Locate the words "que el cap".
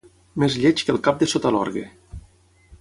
0.87-1.21